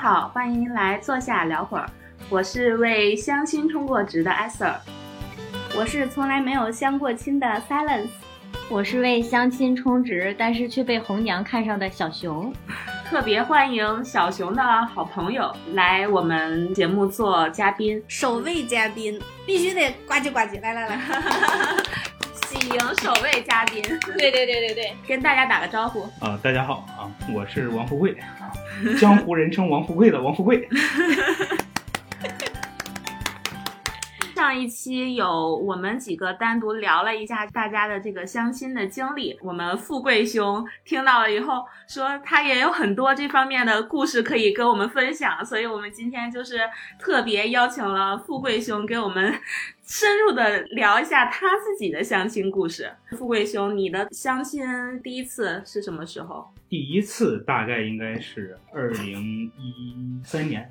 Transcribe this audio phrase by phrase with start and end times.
[0.00, 1.84] 好，欢迎您来坐下聊会儿。
[2.30, 4.76] 我是为相亲充过值的艾 Sir，
[5.76, 8.10] 我是从来没有相过亲的 Silence，
[8.70, 12.52] 我是为相亲充值但是却被红娘看上的小熊。
[13.10, 21.02] 特别欢迎小熊的好朋友来我们节目做嘉宾，首位嘉宾必须得呱唧呱唧，来来来，喜
[22.68, 23.82] 迎首位嘉宾。
[24.18, 28.52] 对对对对对，跟大家打个招呼啊，大家好啊，我是王富贵啊，
[29.00, 30.68] 江湖人称王富贵的王富贵。
[34.38, 46.60] 上一期有我们几个单独聊了一下大家的这个相亲的经历，我们富贵兄听到了以后说他也有很多这方面的故事可以跟我们分享，所以我们今天就是
[47.00, 49.34] 特别邀请了富贵兄给我们
[49.84, 52.92] 深入的聊一下他自己的相亲故事。
[53.16, 54.62] 富贵兄，你的相亲
[55.02, 56.46] 第一次是什么时候？
[56.68, 60.68] 第一次大概应该是二零一三年。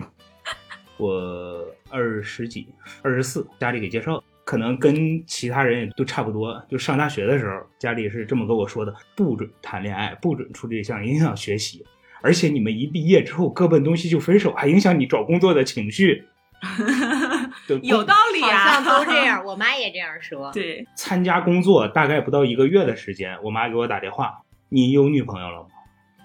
[0.98, 2.68] 我二十几，
[3.02, 6.62] 二十四，家里给介绍，可能跟其他人也都差不多。
[6.70, 11.86] 就上大学的时候，家里是这么跟我说的：不准谈恋爱，不准处对象，影响学习。
[12.22, 16.26] 而且你们一毕业之后，各奔东西就分手，还影响你找工作的情绪。
[17.84, 19.46] 有道理啊，好像都这样。
[19.46, 20.52] 我妈也这样说。
[20.56, 25.68] 对，参加工作大概不到一个月的时间，我妈给我打电话：“你有女朋友了吗？”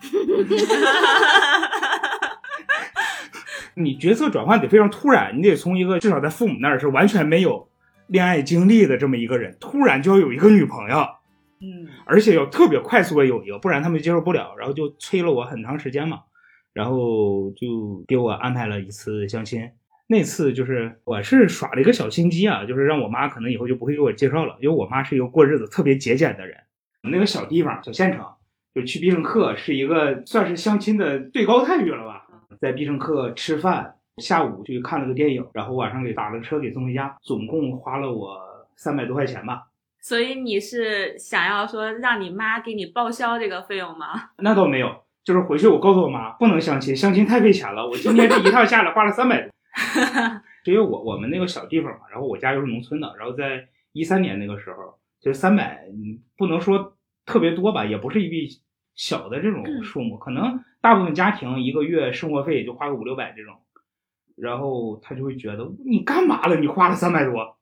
[3.75, 7.69] 你角色转换得非常突然，你得从一个至少在父母那儿是完全没有
[8.09, 10.99] 恋爱经历的这么一个人，突然就要有一个女朋友，
[11.61, 16.21] 嗯，而且要特别快速的有一个，不然他们接受不了，然后就催了我很长时间嘛，
[16.73, 19.71] 然后就给我安排了一次相亲。
[20.09, 26.57] 那次就是我是耍了一个小心机啊，就是让我妈可能以后就不会给我介绍了，因为我妈是一个过日子特别节俭的人。
[27.11, 28.27] 那个小地方小县城，
[28.75, 32.27] 就去必胜客是一个算是相亲的最高待遇了吧。
[32.63, 38.39] 在必胜客吃饭，下午去看了个电影，然后晚上给打了车给送回家，总共花了我
[38.77, 39.65] 三百多块钱吧。
[40.01, 44.31] 所以你是想要说让你妈给你报销这个费用吗？
[44.39, 47.85] 那倒没有，就是回去我告诉我妈不能相亲，相亲太费钱了。
[47.85, 49.51] 我今天这一趟下来花了三百多。
[50.67, 54.77] 因为我我们那个小地方嘛，然后我家又是农村的，然后在一三年那个时候，
[55.21, 55.85] 就是三百，
[56.37, 56.97] 不能说
[57.27, 58.49] 特别多吧，也不是一笔
[58.95, 60.63] 小的这种数目，可能。
[60.83, 63.55] 大部分家庭一个月生活费也就花个五六百这种，
[64.37, 66.57] 然后他就会觉得你干嘛了？
[66.57, 67.57] 你花了三百多，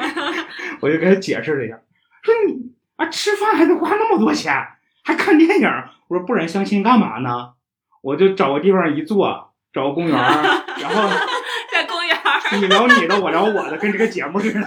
[0.80, 1.78] 我就给他解释了一下，
[2.22, 4.66] 说你啊吃饭还得花那么多钱，
[5.04, 5.68] 还看电影。
[6.08, 7.52] 我说不然相亲干嘛呢？
[8.00, 11.10] 我就找个地方一坐，找个公园，然后
[11.70, 12.16] 在公园
[12.58, 14.60] 你聊你的，我聊我的，跟这个节目似的。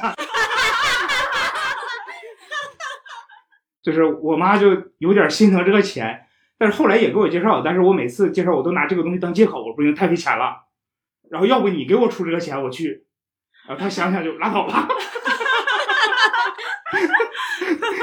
[3.82, 6.28] 就是我妈就有点心疼这个钱。
[6.62, 10.68] 但是后来也给我介绍，但是我每次介绍我都拿这个东西当借口，我不行太费钱了。
[11.28, 13.08] 然后要不你给我出这个钱，我去。
[13.68, 14.88] 然后他想想就拉倒吧。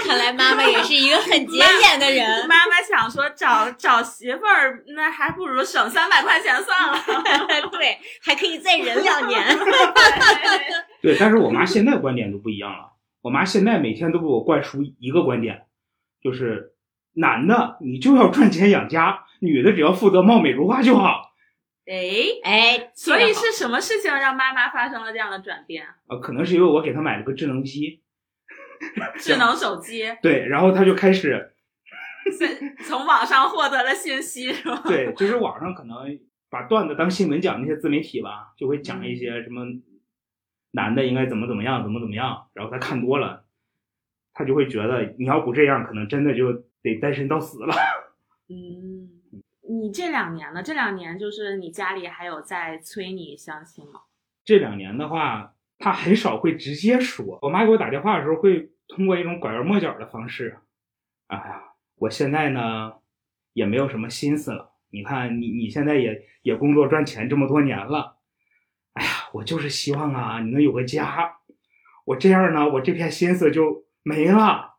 [0.05, 2.49] 看来妈妈也是一个很节俭的人。
[2.49, 6.99] 妈妈想说找找媳妇儿，那还不如省三百块钱算了。
[7.71, 9.41] 对，还可以再忍两年。
[11.01, 12.91] 对，但是我妈现在观点都不一样了。
[13.21, 15.67] 我妈现在每天都给我灌输一个观点，
[16.21, 16.73] 就是。
[17.15, 21.33] 男的你就要赚钱养家，女的只要负责貌美如花就好。
[21.87, 21.95] 哎
[22.45, 25.87] 哎，所以是什么事情让妈妈发生了这样的转变？
[26.09, 28.03] 呃，可能是因为我给她买了个智能机，
[29.19, 30.05] 智能手机。
[30.21, 31.55] 对，然后她就开始
[32.87, 34.83] 从网上获得了信息，是吧？
[34.85, 35.97] 对， 就是网上可能
[36.51, 39.65] 把段子当新闻讲，那些自媒体吧，就会讲一些什么
[40.73, 42.49] 男的应该怎么怎么样，怎么怎么样。
[42.53, 43.47] 然后他看多了，
[44.35, 46.68] 他就会觉得你要不这样，可能真的就。
[46.83, 47.75] 得单身到死了。
[48.49, 49.11] 嗯，
[49.69, 50.63] 你这两年呢？
[50.63, 54.01] 这两年就是你家里还有在催你相亲吗？
[54.45, 57.39] 这两年的话，他很少会直接说。
[57.43, 60.59] 我妈给我打电话的时候，会通过一种拐弯抹角的方式。
[61.27, 61.63] 哎呀，
[61.97, 62.95] 我现在呢
[63.53, 64.73] 也没有什么心思了。
[64.91, 68.17] 你看，你你现在也也工作赚钱这么多年了。
[68.95, 71.37] 哎呀，我就是希望啊，你能有个家。
[72.07, 74.78] 我这样呢，我这片心思就没了。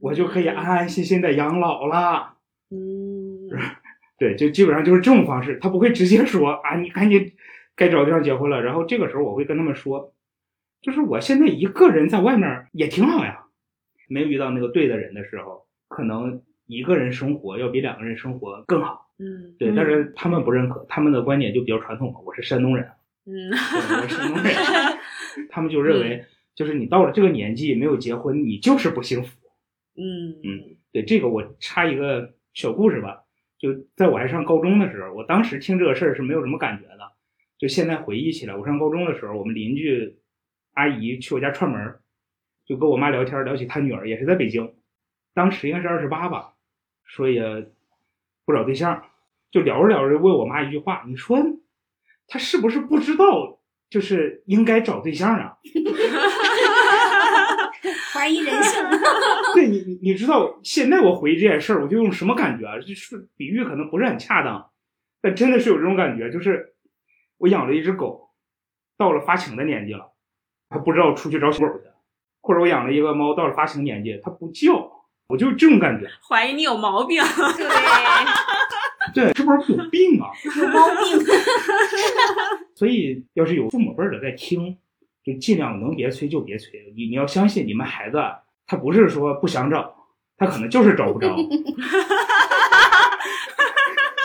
[0.00, 2.34] 我就可以安安心心的养老了。
[2.70, 3.48] 嗯，
[4.18, 5.58] 对，就基本上就是这种方式。
[5.60, 7.32] 他不会直接说啊，你赶紧
[7.76, 8.62] 该找地方结婚了。
[8.62, 10.14] 然后这个时候我会跟他们说，
[10.80, 13.44] 就是我现在一个人在外面也挺好呀。
[14.08, 19.08] 没遇到那个对的人的时候，可能一个人生活要比两个人生活更好。
[19.18, 19.72] 嗯，对。
[19.76, 22.20] 但是他们不认可，他们的观点就比较传统嘛。
[22.24, 22.88] 我是山东人。
[23.26, 24.52] 嗯，我是山东人。
[25.50, 26.24] 他们就认为，
[26.54, 29.36] 就是你到了这个年纪没有结婚，你就是不幸福。
[29.96, 33.24] 嗯嗯，对，这个我插一个小故事吧，
[33.58, 37.12] 就在我还上高中的时候，我当时听这个事儿是没有什么感觉的。
[37.58, 40.16] 就现在回忆起来，我上高中的时候，我们邻居
[40.72, 41.98] 阿姨去我家串门，
[42.64, 44.72] 就跟我妈聊天，聊起她女儿也是在北京，
[45.34, 46.54] 当时应该是二十八吧，
[47.04, 47.68] 说也
[48.46, 49.04] 不找对象，
[49.50, 51.38] 就聊着聊着问我妈一句话：“你说
[52.26, 53.60] 她是不是不知道，
[53.90, 55.58] 就是应该找对象啊？”
[58.12, 58.82] 怀疑人性。
[59.54, 62.78] 对你，你你知道，现在我回忆这件事儿，我就用什么感觉啊？
[62.78, 64.70] 就是比喻可能不是很恰当，
[65.20, 66.74] 但真的是有这种感觉，就是
[67.38, 68.30] 我养了一只狗，
[68.96, 70.12] 到了发情的年纪了，
[70.68, 71.84] 它不知道出去找小狗去，
[72.42, 74.90] 或者我养了一个猫，到了发情年纪，它不叫，
[75.28, 76.08] 我就这种感觉。
[76.28, 77.22] 怀疑你有毛病。
[79.12, 80.30] 对， 对，是不是有病啊？
[80.56, 81.18] 有毛病。
[82.74, 84.78] 所以，要是有父母辈儿的在听，
[85.24, 86.92] 就尽量能别催就别催。
[86.96, 88.18] 你你要相信你们孩子，
[88.66, 89.94] 他不是说不想找，
[90.36, 91.36] 他可能就是找不着。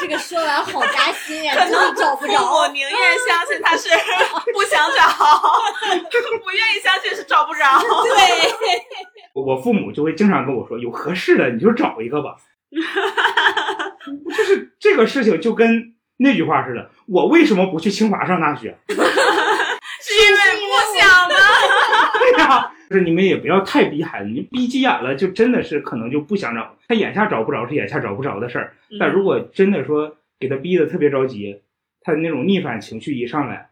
[0.01, 2.33] 这个说完好扎心呀，可能就是找不着。
[2.33, 3.89] 我宁愿相信他是
[4.53, 5.01] 不想找，
[6.44, 7.59] 不愿意相信是找不着。
[8.03, 8.13] 对，
[9.33, 12.36] 我我父母就会经常跟我说，有合适的你就找一个吧。
[14.38, 18.77] 就是这个事情就跟那句话似的，我为什么不去清华上大学？
[20.06, 21.36] 是因为不想的。
[22.19, 26.75] 对呀、 就是你们也不要太逼孩子，你逼急眼了，就真的是可能就不想找。
[26.88, 31.62] 他眼下找不着是眼下找不着的事儿，但如果真的说给他逼得特别着急，
[32.02, 33.69] 他的那种逆反情绪一上来，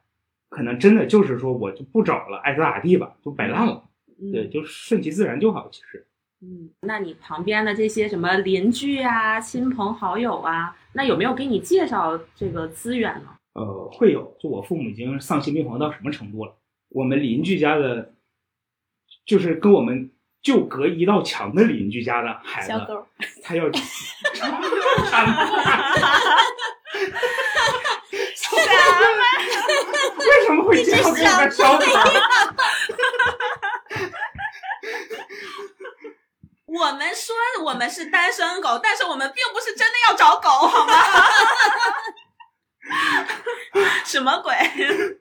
[0.49, 3.83] 可能真的就是说我就不找了，爱咋咋地吧，就摆烂了。
[4.31, 5.69] 对，就顺其自然就好。
[5.71, 6.05] 其实，
[6.41, 13.29] 嗯，那你旁边的这些什么邻居啊、亲朋好友啊，那有没有给你介绍这个资源呢？
[13.53, 14.35] 呃，会有。
[14.39, 16.55] 就我父母已经丧心病狂到什么程度了？
[16.89, 18.13] 我们邻居家的，
[19.25, 20.11] 就是跟我们
[20.43, 23.07] 就隔一道墙的邻居家的孩子，小狗，
[23.41, 23.65] 他要
[30.17, 31.85] 为什么会介绍这个小狗？
[36.65, 40.93] 我们说我们是单身狗，但是我们并不是真的要找狗，好吗？
[44.05, 44.53] 什么鬼？
[44.75, 45.19] 对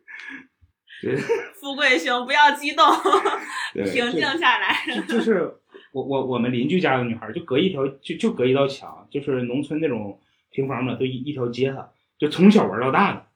[1.60, 2.84] 富贵兄，不要激动，
[3.93, 4.76] 平静下来。
[4.94, 5.52] 就就是
[5.93, 10.20] 我我我们邻居家的女孩儿，就隔一条就就隔一道墙，就是农村那种
[10.50, 13.26] 平房嘛，都一一条街的，就从小玩到大的。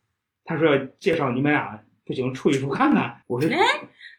[0.45, 3.21] 他说要介绍你们俩，不行处一处看看。
[3.27, 3.59] 我说哎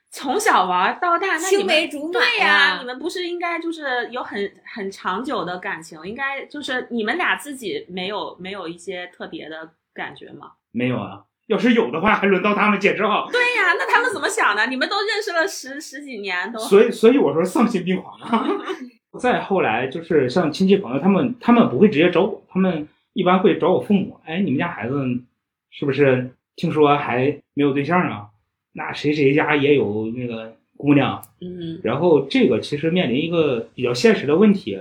[0.10, 10.54] 从小玩到大，那青梅竹马对呀、呀你们不是应该就是有很很长久的感情，应该就是你们俩自己没有没有一些特别的感觉吗？
[10.72, 13.28] 没有啊，要是有的话，还轮到他们介绍。
[13.32, 14.68] 对呀、那他们怎么想的？
[14.68, 18.48] 你们都认识了十十几年，都所以所以我说丧心病狂啊。
[19.20, 24.20] 再后来就是像亲戚朋友，他们他们不会直接找我，他们一般会找我父母。
[24.26, 24.96] 哎，你们家孩子
[25.72, 28.28] 是不是听说还没有对象啊？
[28.74, 31.20] 那谁谁家也有那个姑娘。
[31.42, 34.80] 嗯然后这个其实面临一个比较现实的问题，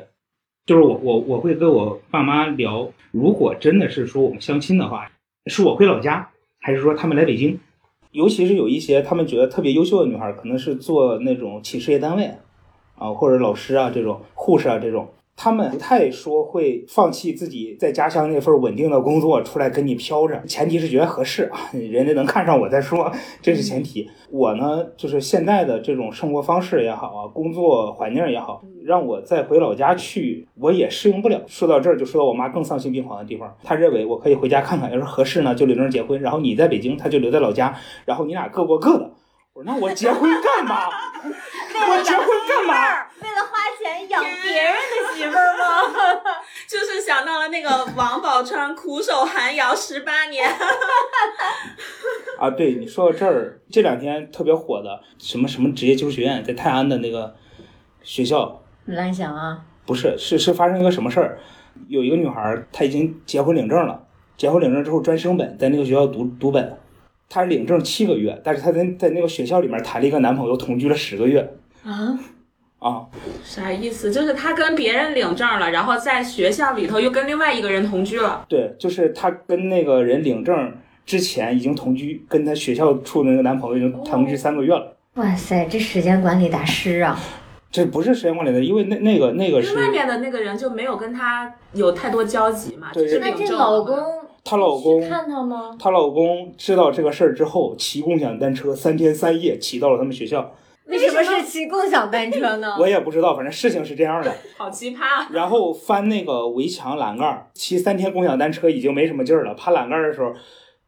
[0.67, 5.11] 就是我我我会跟我爸妈聊，如果真的是说我们相亲的话，
[5.47, 6.29] 是我回老家，
[6.67, 7.61] 还是说他们来北京？
[8.11, 12.29] 尤其是有一些他们觉得特别优秀的女孩，可能是做那种企事业单位
[12.97, 23.13] 啊，或者老师啊这种护士啊这种，他们不太说会放弃自己在家乡那份稳定的工作出来跟你飘着， 前提是觉得合适啊， 人家能看上我再说，
[23.43, 24.11] 这是前提。
[24.31, 31.41] 我呢，就是现在的这种生活方式也好啊，工作环境也好，让我再回老家去，我也适应不了。
[31.47, 39.13] 说到这儿，就说到我妈更丧心病狂的地方，她认为我可以回家看看，要是合适呢，就领证结婚，然后你在北京，她就留在老家，然后你俩各过各的。
[39.53, 40.89] 我说那我结婚干嘛？
[41.29, 43.06] 我结婚干嘛？
[44.23, 44.73] 养别人。
[44.73, 45.65] 的媳妇儿吗？
[46.69, 50.49] 就是想到了那个王宝钏苦守寒窑十八年，
[52.39, 57.35] 啊，对你说到这儿，这两天特别火的什么什么职业技术学院，在泰安的那个
[58.03, 61.39] 学校，蓝翔啊，不是，是是发生一个什么事儿？
[61.89, 64.05] 有一个女孩儿，她已经结婚领证了，
[64.37, 66.79] 结婚领证之后专升本，在那个学校读读本，
[67.29, 71.55] 她领证七个月，但是她在在那个学校里面谈了一个男朋友，同居了十个月。
[71.85, 72.19] 啊，
[72.87, 73.05] 啊，
[73.43, 74.13] 啥意思？
[74.13, 78.45] 就是他跟别人领证了，然后在学校里头又跟另外一个人同居了。
[78.49, 80.73] 对，就是她跟那个人领证
[81.05, 84.97] 之前已经同居，跟她学校处的那个男朋友已经同居三个月了。
[85.15, 87.19] 哇塞，这时间管理大师啊！
[87.73, 93.97] 这不是时间管理的，因为那那个那个是外面的那个人就没有跟他有太多交集嘛，对就是那这老公
[94.45, 95.77] 她老公去看她吗？
[95.79, 100.55] 她老公知道这个事儿之后，骑共享单车三天三夜骑到了他们学校。
[100.89, 102.77] 为什么是骑共享单车呢？
[102.79, 104.33] 我也不知道，反正事情是这样的。
[104.57, 105.27] 好奇葩。
[105.33, 109.53] 然后翻那个围墙栏杆儿，骑三天共享单车已经没什么劲儿了。
[109.55, 110.33] 爬栏杆儿的时候，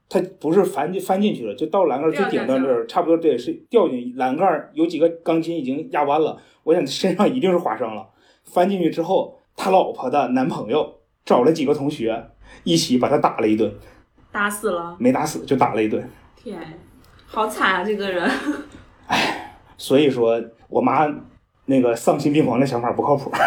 [0.08, 6.40] 它不是翻就翻进去了，就到栏杆儿最顶端这儿，差不多对，是掉进栏杆儿，有几个钢筋已经压弯了。
[6.62, 8.06] 我想身上一定是划伤了。
[8.44, 12.30] 翻进去之后，他老婆的男朋友找了几个同学
[12.62, 13.74] 一起把他打了一顿，
[14.30, 16.08] 打死了，没打死就打了一顿。
[16.36, 16.56] 天，
[17.26, 17.84] 好惨啊！
[17.84, 18.30] 这个人，
[19.78, 21.08] 所以说我妈
[21.64, 23.32] 那个丧心病狂的想法不靠谱。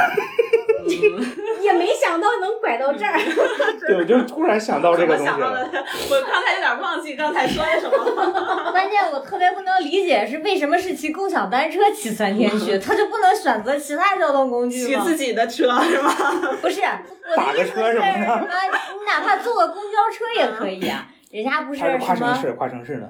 [1.61, 3.13] 也没想到能拐到这儿。
[3.87, 5.31] 对，我就突然想到这个东西了。
[5.31, 8.71] 想到了，我刚才有点忘记刚才说的什么了。
[8.73, 15.03] 关键我特别不能理解是为什么是骑共享单车骑三天去，他就不能选择其他交通工具吗？
[15.03, 16.11] 骑自己的车是吗？
[16.61, 18.47] 不是，我打个的意思是车什么的什么？
[18.99, 21.07] 你哪怕坐个公交车也可以啊。
[21.29, 23.09] 人家不是它是跨城市，跨城市的，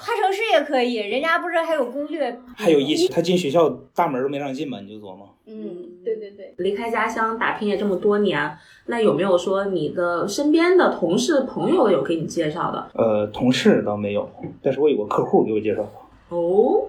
[0.00, 2.40] 跨城市也可以，人家不是还有攻略？
[2.56, 5.28] 还有一起，他进学校大门都没让进嘛，你就琢磨。
[5.46, 8.50] 嗯，对对对，离开家乡打拼也这么多年，
[8.86, 12.90] 那有没有说你的身边的同事朋友有给你介绍的？
[12.94, 14.26] 呃，同事倒没有，
[14.62, 16.38] 但是我有个客户给我介绍过。
[16.38, 16.88] 哦，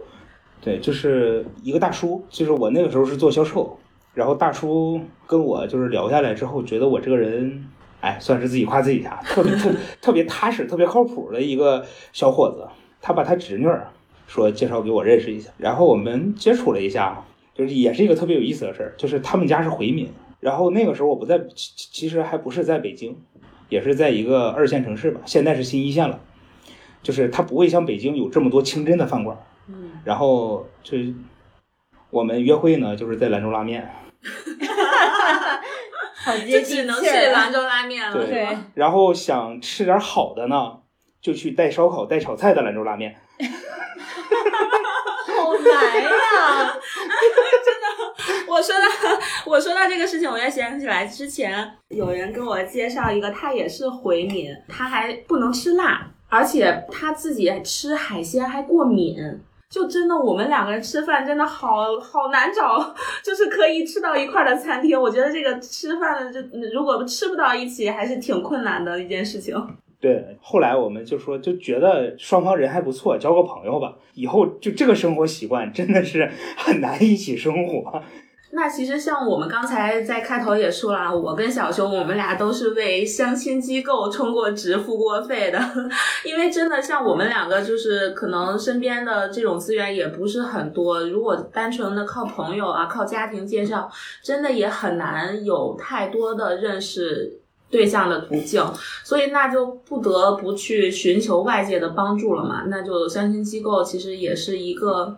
[0.63, 3.77] 对，就是一个大叔，就是我那个时候是做销售，
[4.13, 7.67] 然后大叔跟我就是聊下来之后，觉得我这个人，
[7.99, 12.65] 哎，算是自己夸自己一下，特别特特别踏实、特别靠谱的一个小伙子。
[13.01, 13.87] 他把他侄女儿
[14.27, 23.17] 说介绍给我认识一下，然后我们接触了一下，就是也是一个特别有意思的事儿，就是他们家是回民，然后那个时候我不在，其其实还不是在北京，
[23.69, 26.19] 也是在一个二线城市吧，现在是新一线了，
[27.01, 29.37] 就是他不会像北京有这么多清真的饭馆。
[29.67, 30.97] 嗯，然后就
[32.09, 33.89] 我们约会呢，就是在兰州拉面。
[36.23, 38.47] 好就接近只能去兰州拉面了，对？
[38.75, 40.77] 然后想吃点好的呢，
[41.21, 43.15] 就去带烧烤、带炒菜的兰州拉面。
[45.37, 46.09] 好难呀！
[47.65, 47.87] 真的
[48.47, 48.85] 我说到
[49.45, 59.15] 我说到这个事情，我也想起来之前有人跟我介绍一个，他也是回民，他还不能吃辣，而且他自己吃海鲜还过敏。
[59.69, 65.01] 就真的，我们两个人吃饭真的好好难找，就是可以吃到一块儿的餐厅。
[65.01, 66.41] 我觉得这个吃饭的，就
[66.73, 69.55] 如果吃不到一起，还是挺困难的一件事情。
[70.01, 73.93] 对，后来我们就说，就觉得双方人还不错，交个朋友吧。
[74.15, 78.01] 以后就这个生活习惯真的是很难一起生活。
[78.53, 85.57] 那其实像我们刚才在开头也说了，我跟小熊，我们俩都是为相亲机构充过值、付过费的。
[86.25, 90.99] 因为真的像我们两个，就是可能身边的这种资源也不是很多。
[91.07, 93.89] 如果单纯的靠朋友啊、靠家庭介绍，
[94.21, 97.39] 真的也很难有太多的认识
[97.71, 98.63] 对象的途径。
[99.03, 102.65] 所以那就不得不去寻求外界的帮助了嘛。
[102.67, 105.17] 那就相亲机构其实也是一个。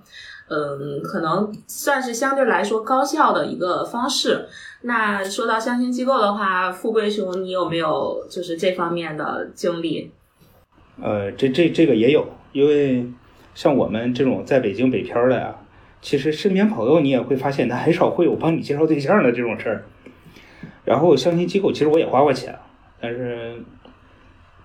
[0.50, 4.45] 嗯，可能算是相对来说高效的一个方式。
[4.81, 10.12] 那说到相亲机构的话，富贵熊，你有没有就是这方面的经历？
[11.01, 13.10] 呃，这这这个也有，因为
[13.55, 15.55] 像我们这种在北京北漂的呀，
[16.01, 19.86] 其实身边朋友你也会发现，他很少会有帮你介绍对象的这种事儿。
[20.86, 22.58] 然后相亲机构其实我也花过钱，
[23.00, 23.56] 但是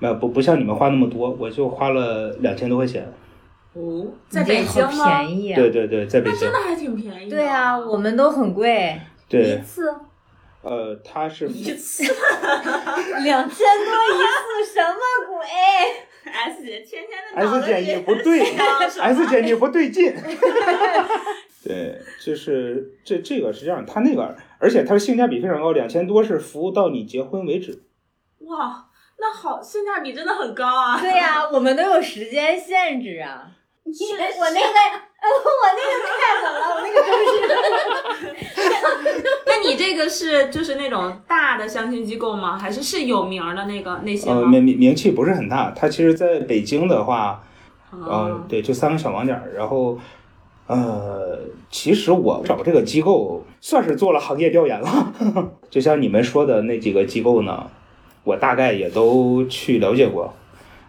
[0.01, 3.11] 呃不不像你们花那么多，我就花了两千多块钱。
[3.75, 5.05] 哦，在北京吗？
[5.05, 5.57] 便宜啊！
[5.57, 6.59] 对对对，在北京那真的。
[6.69, 7.31] 还挺便宜。
[7.31, 9.95] 对啊，我们都很贵，对一，次
[10.63, 12.03] 呃，他是一次
[13.23, 14.99] 两千多一次，什么
[15.29, 15.47] 鬼？
[16.31, 18.41] S 姐天天的 S 姐你不对
[19.01, 20.13] ，S 姐你不对劲。
[21.69, 27.83] 对，就是这这个是这样，他那个，而且它的性价比非常高，两千多是服务到你结婚为止。
[28.41, 28.87] 哇，
[29.19, 30.99] 那好，性价比真的很高啊。
[31.01, 33.53] 对呀、我们都有时间限制啊。
[33.89, 33.93] 我
[34.51, 34.69] 那个，
[35.25, 37.11] 我那个 cat 了，我那个就
[38.15, 38.29] 是。
[39.47, 42.59] 那你这个是就是那种大的相亲机构吗？
[42.59, 44.49] 还是是有名儿的那个那些呃，吗？
[44.49, 47.43] 名名名气不是很大，它其实在北京的话，
[47.93, 49.55] 嗯、哦对，就三个小网点儿。
[49.55, 49.99] 然后，
[50.69, 55.15] 呃，其实我找这个机构算是做了行业调研了，
[55.71, 57.71] 就像你们说的那几个机构呢，
[58.23, 60.35] 我大概也都去了解过。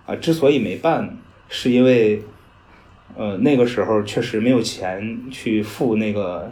[0.06, 1.18] 啊，之所以没办，
[1.48, 2.22] 是因为，
[3.16, 6.52] 呃，那个时候确实没有钱去付那个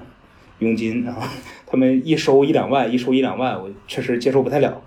[0.60, 1.18] 佣金啊，
[1.68, 4.82] 他们一收一两万，一收一两万，我确实接受不太了。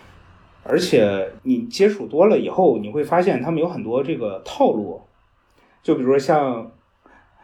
[0.62, 5.02] 而且你接触多了以后，你会发现他们有很多这个套路，
[5.82, 6.70] 就比如说像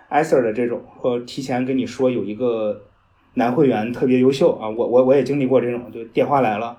[0.09, 2.83] 艾 Sir 的这种，或提前跟你说有一个
[3.35, 6.79] 男会员特别优秀啊，我我我也经历过这种，就电话来了，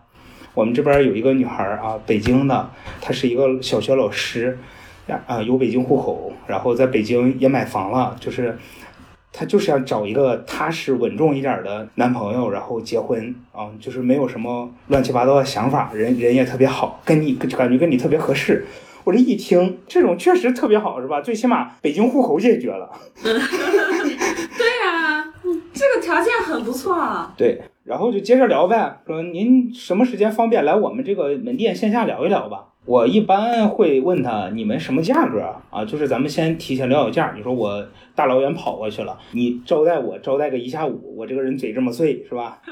[0.54, 2.70] 我们这边有一个女孩啊，北京的，
[3.02, 4.58] 她是一个小学老师，
[5.28, 8.58] 啊有北京户口，然后在北京也买房了，就是
[9.34, 18.66] 她就是想找一个踏实稳重一点的男朋友，然后结婚啊，就是没有什么乱七八糟的想法，人人也特别好，跟你感觉跟你特别合适。
[19.08, 21.22] 我这一听，这种确实特别好，是吧？
[21.22, 22.92] 最起码北京户口解决了。
[23.24, 25.24] 对呀、
[25.72, 26.94] 这个条件很不错。
[26.94, 32.66] 啊对，然后就接着聊呗，说您什么时间方便来我们这个门店线下聊一聊吧？
[32.84, 35.86] 我一般会问他你们什么价格啊？
[35.86, 37.32] 就是咱们先提前聊聊价。
[37.34, 42.62] 你说我大老远跑过去了，你招待我招待个一下午，我这个人嘴这么碎是吧？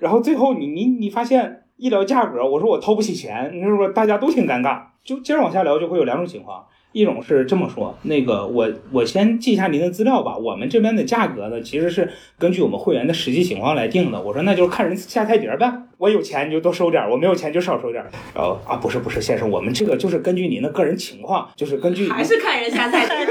[0.00, 4.80] 然后最后你你你发现一聊价格，我说我掏不起钱，你说大家都挺尴尬？
[5.04, 6.64] 就接着往下聊，就会有两种情况。
[6.92, 10.34] 一种是这么说，那个我我先记一下您的资料吧。
[10.34, 14.18] 我们这边的价格呢，其实是根据我们会员的实际情况来定的。
[14.18, 18.10] 我说那就是看人下菜碟呗，我有钱你就多收点儿，我没有钱就少收点儿。
[18.34, 23.26] 然后啊，不是不是，先生，我们这个就是根据您的个人情况，就是根据还是看人下菜碟。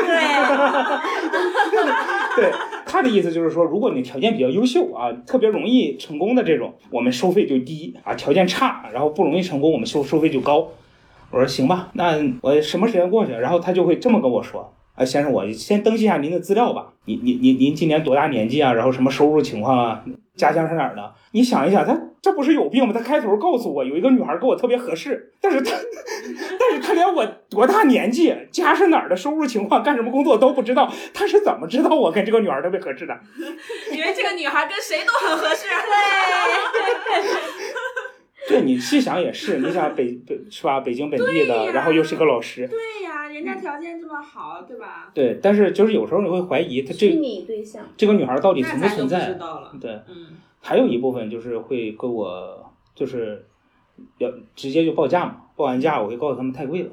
[2.36, 2.52] 对
[2.94, 10.68] 他的意思就是说，如果你条件比较优秀啊，特别容易成功的这种，我们收费就低啊；条件差，然后不容易成功，我们收收费就高。
[11.32, 13.32] 我说行吧，那我什么时间过去？
[13.32, 16.94] 然后他就会这么跟我说：“啊，先生，我先登记一下您的资料吧。
[17.06, 18.72] 您您您您今年多大年纪啊？
[18.72, 20.06] 然后什么收入情况啊？
[20.36, 21.16] 家乡是哪儿的？
[21.32, 22.94] 你想一想，他这不是有病吗？
[22.94, 25.76] 他开头告诉我有一个女孩跟我特别合适，但是他
[26.58, 33.20] 但是他连我多大年纪、家是哪儿的、收入情况、干什么工作都不知道，他是怎么知道我跟这个女孩特别合适的？
[33.92, 35.68] 因为这个女孩跟谁都很合适。
[38.48, 40.80] 对对你细想也是，你想北北是吧？
[40.80, 45.12] 北京本地的，然后又是个老师，对呀、人家条件这么好，对吧？
[45.14, 45.40] 对。
[45.42, 49.40] 但是就是有时候你会怀疑他虚这拟对象，这个女孩到底存不存在知在？
[49.40, 49.72] 道了。
[49.82, 50.28] 对，嗯，
[50.66, 53.46] 还有一部分就是会跟我就是
[54.18, 56.90] 要直接就报价嘛，报完价我会告诉他们太贵了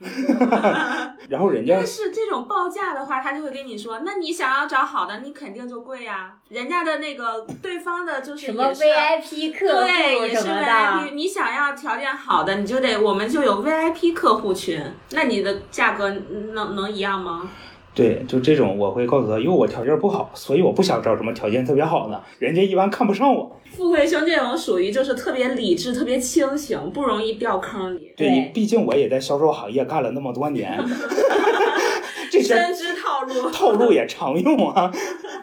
[1.28, 6.34] 然后人家但是这种报价的话，他就会跟你说，那你想要找好的，你肯定就贵呀。
[6.48, 17.50] 人家的那个对方的就是什么 VIP 客，户对也是么的 VIP。，你想要条件好的，你就得，我们就有 VIP 客户群，那你的价格能能一样吗？
[17.92, 23.60] 对，就这种我会告诉他，因为我条件不好，所以我不想找什么条件特别好的，人家一般看不上我。
[23.72, 30.78] 富贵兄这种属于就是特别理智、特别清醒，不容易掉坑里，对毕竟我也在销售行业干了那么多年，
[32.30, 33.50] 这些深知套路。
[33.50, 34.92] 套路也常用啊，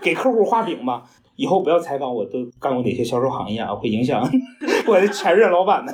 [0.01, 1.03] 给客户画饼嘛。
[1.35, 4.27] 以后不要采访我都干过哪些销售行业啊，会影响
[4.87, 5.93] 我的前任老板的。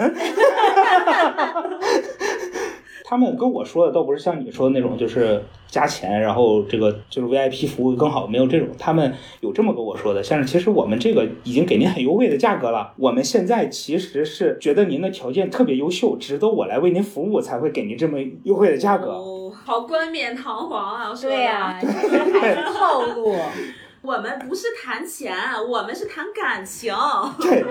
[3.14, 8.68] 他们跟我说的倒不是像你说的那种，就是加钱，然后这个就是 VIP 服务更好，没有这种。
[8.80, 19.12] 他们有这么跟我说的，像是其实我们这个已经给您很优惠的价格了，我们现在其实是觉得您的条件特别优秀，值得我来为您服务，才会给您这么优惠的价格。
[19.12, 21.14] 哦，好冠冕堂皇啊！
[21.22, 23.36] 对呀、就是还是套路。
[24.04, 25.34] 我们不是谈钱，
[25.66, 26.94] 我们是谈感情，
[27.40, 27.64] 对，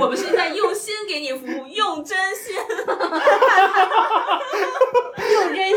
[0.00, 2.56] 我们是在用心给你服务，用真心。
[5.34, 5.76] 用真心，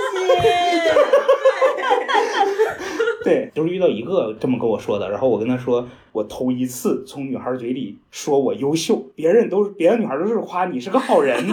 [3.25, 11.45] 对，就是遇到一个这么跟我说的，然后我跟他说，我头一次从女孩嘴里说我优秀，别人都是别的女孩都是夸你是个好人，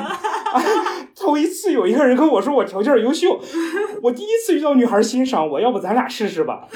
[1.17, 3.41] 头一次有一个人跟我说我条件优秀，
[4.01, 6.69] 我第一次遇到女孩欣赏我，要不咱俩试试吧？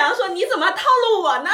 [0.00, 1.50] 红娘说：“你怎么套路我呢？”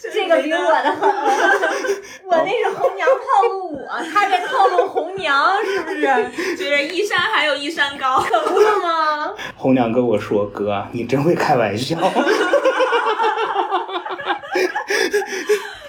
[0.00, 1.10] 这个比我的狠。
[2.24, 6.56] 我那是红娘套路我， 他这套路红娘，是不是？
[6.56, 8.18] 就是一山还有一山高。
[8.20, 9.34] 可不是吗？
[9.56, 11.98] 红娘跟我说，哥，你真会开玩笑。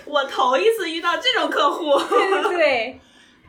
[0.05, 1.97] 我头一次遇到这种客户。
[2.09, 2.99] 对对对，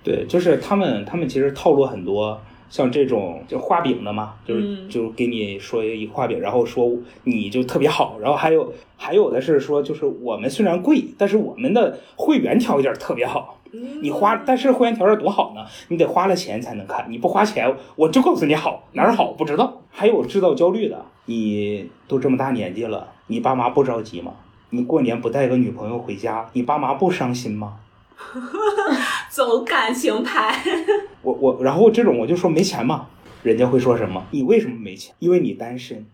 [0.05, 6.91] 对，就是他们，他们其实套路很多，像这种就画饼的嘛，就是、嗯就给你说一画饼，然后说
[7.25, 13.55] 你就特别好，然后还有还有的是说，就是我们虽然贵，但是我们的会员条件特别好。
[14.01, 15.67] 你花，但是会员条件多好呢？
[15.89, 19.83] 你得花了钱才能看，你不花钱，我就告诉你好哪儿好不知道。
[19.91, 24.33] 还有制造焦虑的，你都这么大年纪了，你爸妈不着急吗？
[24.71, 27.77] 你过年不带个女朋友回家，你爸妈不伤心吗？
[29.31, 30.63] 走感情牌，
[31.23, 33.09] 我我，然后这种我就说没钱嘛，
[33.43, 34.25] 人家会说什么？
[34.31, 35.15] 你为什么没钱？
[35.19, 36.07] 因为你单身，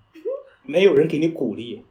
[0.64, 1.84] 没有人给你鼓励。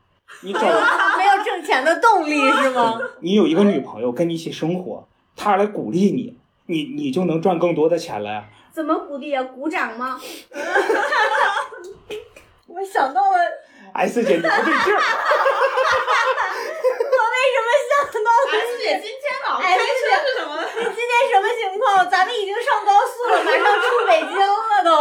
[0.43, 2.97] 你找没有挣钱的动力是吗？
[3.19, 8.45] 你有一个女朋友跟你一起生活，她来鼓励你，你你就能赚更多的钱了呀。
[8.71, 9.43] 怎么鼓励啊？
[9.43, 10.17] 鼓掌吗？
[12.67, 13.37] 我想到了
[13.93, 14.99] ，S 姐你不对劲儿。
[17.11, 17.91] 我为什么想
[18.23, 19.83] 到 S 姐今天老开 S 车
[20.25, 20.51] 是什么？
[20.61, 21.81] 你今天什么情况？
[22.09, 24.91] 咱们已经上高速了，马上出北京了都。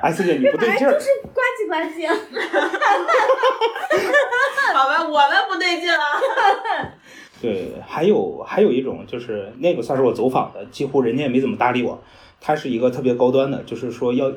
[0.08, 2.08] S 姐你不对劲儿本来就，是呱唧呱唧。
[4.72, 5.98] 好吧，我们不对劲了。
[7.42, 12.02] 对，还有还有一种就是那个算是我走访的，几乎人家也没怎么搭理我。
[12.40, 14.32] 他是一个特别高端的，就是说要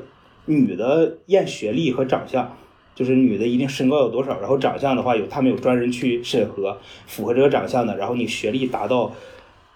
[0.46, 2.56] 女的验学历和长相，
[2.94, 9.12] 就是女的一定身高有多少，然后长相的话有他们有专人去审核，符合这个长相的，然后你学历达到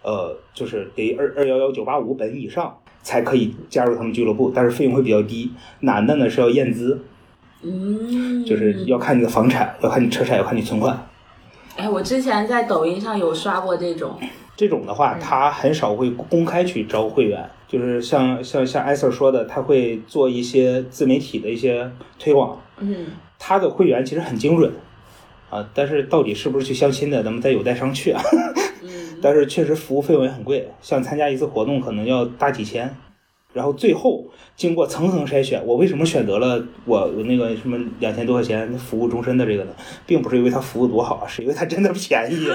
[0.03, 5.51] 呃就是得二二幺幺九八五本以上才可以加入他们俱乐部，但是费用会比较低。
[5.81, 7.01] 男的呢是要验资，
[7.63, 11.09] 嗯就是要看你的房产，要看你车产，要看你存款。
[11.77, 14.19] 哎，我之前在抖音上有刷过这种，
[14.57, 23.07] 这种的话，他很少会公开去招会员，就是像像像艾 Sir 说的，他会做一些自媒体的一些推广，嗯，
[23.39, 24.73] 他的会员其实很精准
[25.51, 28.23] 啊，但是到底是不是去相亲的，咱们再有待商榷啊。
[28.83, 32.95] 嗯，但是确实服务费用也很贵，像参加一次活动可能要大几千，
[33.53, 34.25] 然后最后
[34.57, 39.73] 经过层层筛选，我为什么选择了我那个什么两千多块钱服务终身的这个呢？
[40.07, 42.49] 并不是因为他服务多好，是因为他真的便宜。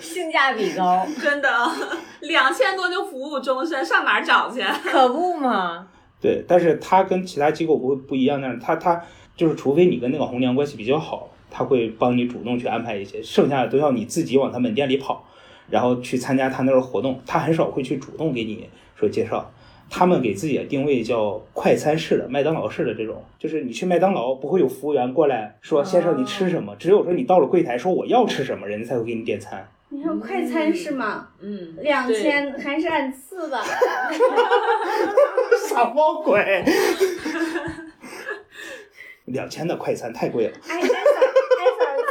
[0.00, 1.48] 性价比高，真的，
[2.20, 4.62] 两千多就服务终身，上哪儿找去？
[4.84, 5.88] 可不嘛？
[6.20, 9.02] 对，但是他跟其他机构不不一样，但是他他
[9.36, 15.24] 就是，除非你跟那个红娘关系比较好，他会帮你主动去安排一些，剩下的都要你自己往他门店里跑，
[15.70, 19.50] 然后去参加他那儿活动，他很少会去主动给你说介绍。
[19.92, 29.66] 他们给自己的定位叫快餐式的、麦当劳式的这种，就是你去麦当劳不会有服务员过来说先生你吃什么，只有说你到了柜台说我要吃什么，人家才会给你点餐。
[29.92, 31.28] 你说快餐是吗？
[31.40, 33.60] 嗯，两千还是按次吧？
[35.68, 36.64] 什么鬼？
[39.26, 40.56] 两千的快餐太贵了。
[40.68, 40.80] 哎，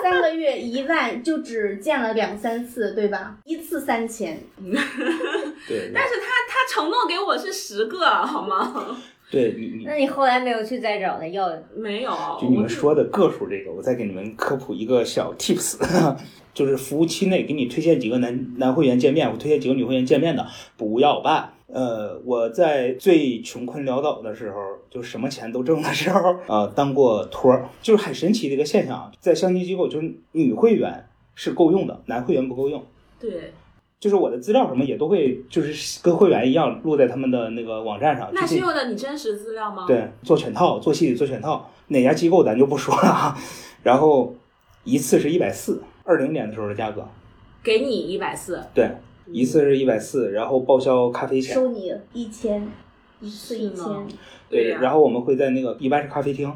[0.01, 3.35] 三个月一万就只见了两三次，对吧？
[3.45, 4.39] 一次三千。
[5.67, 8.97] 对，但是他他承诺给我是十个，好吗？
[9.31, 11.47] 对你你那你后来没有去再找他要？
[11.75, 12.11] 没有，
[12.41, 15.77] 就你们说的个数这个，我再给你们科普一个小 tips，
[16.53, 21.53] 就是服务期内给你推荐几个男男会员见面，我推荐几个女会员见面的，不要办。
[21.71, 24.57] 呃，我在最穷困潦倒的时候，
[24.89, 32.83] 就什么钱都挣的时候，啊、当过托儿，就是很神奇的一个现象啊，在相亲机构，就是女会员是够用的，男会员不够用。
[33.19, 33.53] 对，
[33.99, 38.29] 就是我的资料什么也都会，就是跟会员一样录在他们的那个网站上。
[38.33, 43.37] 那是是用的你真实资料吗？，对，做全套，做戏做全套，哪家机构咱就不说了啊。
[43.83, 44.33] 然后
[44.85, 47.05] 一次是一百四，二零年的时候的价格，
[47.61, 48.89] 给你一百四，对，
[49.27, 52.65] 一次是一百四，然后报销咖啡钱，收你一千，
[53.19, 53.85] 一次一千。
[54.49, 56.49] 对，呀然后我们会在那个一般是咖啡厅，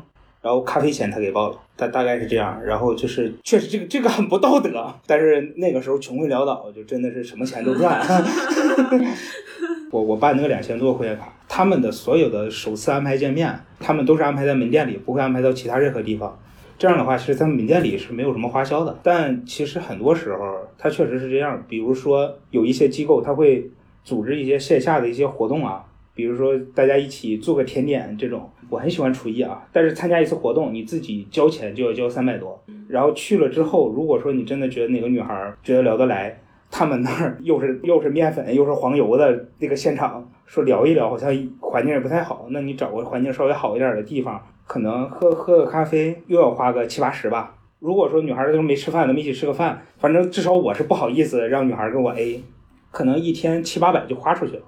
[0.43, 2.61] 然后咖啡钱他给报了，大大概是这样。
[2.63, 7.99] 然后就是确实这个这个很不道德，但是那个时候穷困潦倒，就真的是什么钱都赚。
[9.89, 16.37] 我我办那个两千多会员卡，他们的所有的首次安排见面，他们都是安排在门店里，不会安排到其他任何地方。
[16.77, 18.99] 这样的话，其实在门店里是没有什么花销的。
[19.03, 21.63] 但其实很多时候，它确实是这样。
[21.69, 23.69] 比如说，有一些机构，他会
[24.03, 28.49] 组织一些线下的一些活动啊，比如说大家一起做个甜点这种。
[28.69, 32.59] 我很喜欢厨艺啊，但是参加一次活动，你自己交钱就要交三百多。
[32.87, 36.35] 然后去了之后，如果说你真的觉得哪个女孩儿觉得聊得来，
[36.71, 42.47] 他们那儿又是又是面粉又是黄油的那个现场，说聊一聊，好像环境也不太好。
[42.49, 47.55] 那你找个环境稍微好一点的地方，可能喝喝个咖啡又要花个七八十吧。
[47.77, 52.43] 如果说女孩儿都没吃饭，咱们一起吃个饭，反正至少我是不好意思让女孩儿跟我 A，
[52.89, 54.63] 可能一天七八百就花出去了。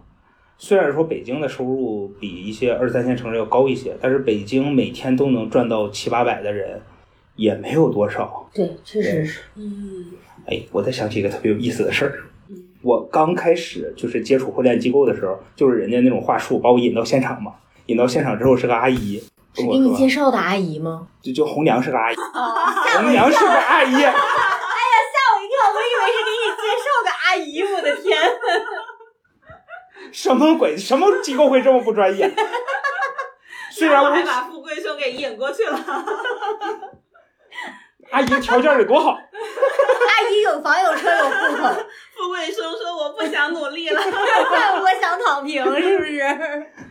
[0.57, 6.81] 虽然说北京的收入比一些二三线城市要高一些，但是北京每天都能赚到七八百的人，
[7.35, 8.49] 也没有多少。
[8.53, 9.41] 对，确实是。
[9.55, 10.13] 嗯，
[10.47, 12.23] 哎，我再想起一个特别有意思的事儿。
[12.81, 17.53] 我刚开始就是接触婚恋机构的时候，就是人家那种话术把我引到现场嘛，
[17.87, 19.21] 引到现场之后是个阿姨，
[19.53, 21.07] 是给你介绍的阿姨吗？
[21.21, 28.15] 就就红娘是个阿姨，哦，红娘是个阿姨， 哎呀吓我一跳，我以为是给你介绍个阿姨，我的天！
[30.15, 30.77] 什么鬼？
[30.77, 32.31] 什么机构会这么不专业？
[33.69, 35.77] 虽然我我还把富贵兄给引过去了。
[38.11, 41.67] 阿姨条件得多好， 阿姨有房有车有户口，
[42.15, 43.99] 富贵兄说我不想努力了。
[44.01, 46.21] 我想躺平，是不是？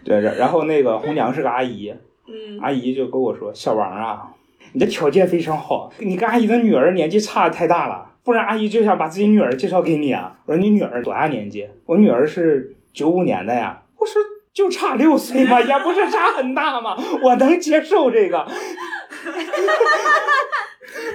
[0.05, 1.95] 对，然然后那个红娘是个阿姨，
[2.27, 4.29] 嗯，阿姨就跟我说：“小王啊，
[4.75, 13.83] 你的条件非常好，你跟阿姨的女儿年纪差的太大了，不然阿姨就想把自己女儿介绍给你啊。”我说：“你女儿多大年纪？”我女儿是九五年的呀。
[13.99, 14.23] 我说
[14.55, 18.47] ：“就差六岁嘛，也不是差很大嘛，我能接受这个。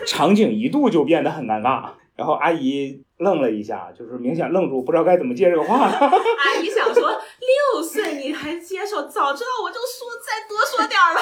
[0.06, 5.86] 场景一度就变得很尴尬，然后阿姨愣了一下，就是明显愣住，不知道该怎么接这个话。
[5.88, 11.22] 阿姨想说六岁你还接受，早知道我就说再多说点儿了，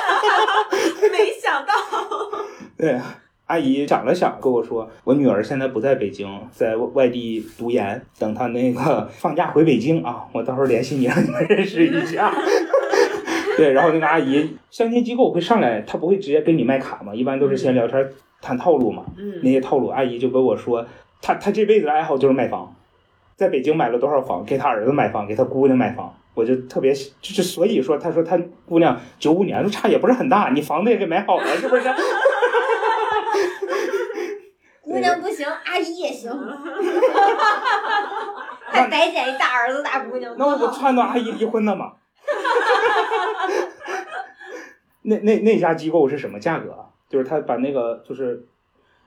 [1.12, 1.74] 没想到。
[2.78, 3.00] 对，
[3.48, 12.32] 阿姨想了想，跟我说，我女儿现在不在北京，在外地读研，等她那个 放假回北京啊，我到时候联系你，让你们认识一下。
[13.56, 18.06] 对，然后那个阿姨，相亲机构会上来，她不会直接跟你卖卡嘛，一般都是先聊天
[18.42, 19.04] 谈套路嘛。
[19.18, 20.86] 嗯那些套路，阿姨就跟我说，
[21.22, 22.76] 她她这辈子的爱好就是卖房，
[23.38, 26.14] 在北京买了多少房，给她儿子买房，给她姑娘买房。
[26.34, 31.84] 我就特别就是，所以说，她说她姑娘九五年，差也不是很大，你房子也给买好了，是不是？
[34.98, 36.32] 姑娘不行，阿姨也行，
[38.66, 41.94] 还白捡一大儿子大姑娘，那我不撺掇阿姨离婚了吗？
[45.04, 46.90] 那那那家机构是什么价格啊？
[47.08, 48.46] 就是他把那个就是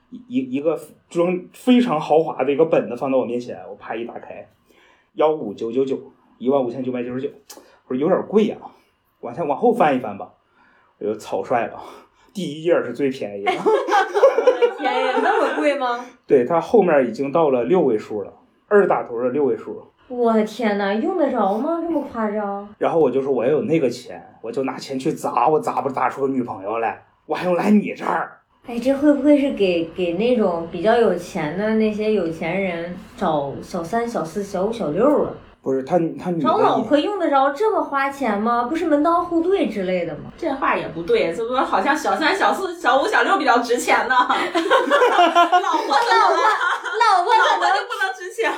[0.09, 4.47] 一一一个装非常豪华的一个本子放到我面前，我啪一打开，
[5.13, 5.99] 幺五九九九，
[6.37, 7.29] 一万五千九百九十九，
[7.87, 8.57] 我说有点贵呀、
[9.19, 10.31] 往下往后翻一翻吧，
[10.97, 11.79] 我就草率了，
[12.33, 13.51] 第一页是最便宜的，
[14.77, 16.05] 天呀，那么贵吗？
[16.25, 18.33] 对，它后面已经到了六位数了，
[18.67, 19.81] 二打头的六位数。
[20.07, 21.79] 我的天呐，用得着吗？
[21.81, 22.67] 这么夸张？
[22.77, 27.03] 然后我就说我要有那个钱，我就拿钱去砸，我砸不砸出个女朋友来？
[27.25, 28.37] 我还用来你这儿？
[28.67, 35.31] 哎，这会不会是给给那种比较有钱的那些有钱人找小三、小四、小五、小六啊？
[35.63, 38.63] 不是他他女找老的，婆用得着这么花钱吗？
[38.63, 40.31] 不是门当户对之类的吗？
[40.35, 44.15] 这话也不对，怎么好像小三、小四、小五、小六比较值钱呢？
[44.17, 46.41] 老婆怎么了？
[46.99, 48.51] 老婆可能老婆就不能值钱？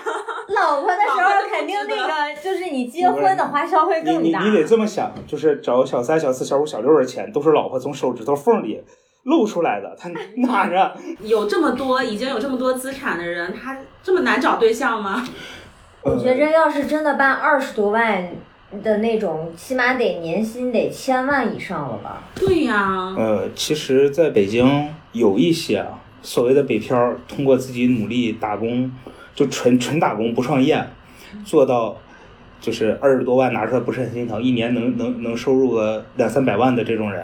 [0.55, 4.39] 老婆的时候肯定那个就是你结婚的花销会更大。
[4.41, 8.81] 你你得这么想，就是找小三、小四、小五、小六的钱，都是老婆从手指头缝里
[9.23, 10.95] 露出来的，他哪着？
[11.19, 15.21] 有这么多已经有这么多资产的人，他这么难找对象吗？
[16.03, 18.29] 我觉着要是真的办二十多万
[18.83, 22.23] 的那种，起码得年薪得千万以上了吧？
[22.35, 28.91] 对呀、呃，其实在北京有一些啊，所谓的北漂，通过自己努力打工，
[29.33, 30.85] 就纯纯打工不创业，
[31.45, 31.95] 做到
[32.59, 37.23] 就是二十多万拿出来不是很心疼，一年能能能收入个两三百万的这种人，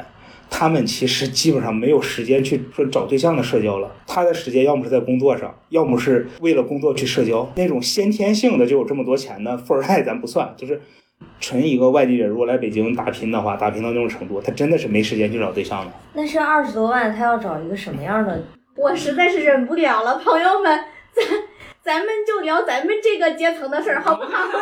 [0.50, 7.50] 他们其实基本上没有时间去说找对象的社交了，他的时间要么是在工作上，要么是为了工作去社交。
[7.56, 10.82] 那种先天性的就有这么多钱的富二代咱不算，就是
[11.40, 15.94] 纯一个外地人如果来北京打拼的话，打拼到那种程度，他真的是没时间去找对象了。
[16.14, 18.44] 那是二十多万，他要找一个什么样的？
[18.76, 20.80] 我实在是忍不了了，朋友们，
[21.14, 21.24] 咱
[21.90, 24.30] 咱们就聊咱们这个阶层的事儿，好不好？
[24.30, 24.54] 好吧，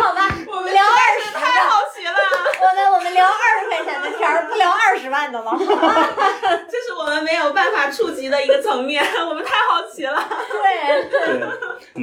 [0.00, 2.12] 好吧，我们聊二十太好奇了，
[2.60, 5.58] 我们我们聊二十块钱的天儿， 不聊二十万的吗？
[5.58, 10.22] 这是我们没有办法触及的一个层面，我们太好奇了。
[10.52, 11.42] 对，对，